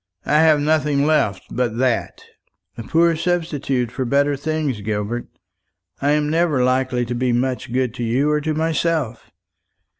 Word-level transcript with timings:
I 0.25 0.39
have 0.39 0.59
nothing 0.59 1.05
left 1.05 1.43
but 1.51 1.77
that." 1.77 2.23
"A 2.75 2.81
poor 2.81 3.15
substitute 3.15 3.91
for 3.91 4.03
better 4.03 4.35
things, 4.35 4.81
Gilbert. 4.81 5.27
I 6.01 6.13
am 6.13 6.27
never 6.27 6.63
likely 6.63 7.05
to 7.05 7.13
be 7.13 7.31
much 7.31 7.71
good 7.71 7.93
to 7.93 8.03
you 8.03 8.31
or 8.31 8.41
to 8.41 8.55
myself. 8.55 9.29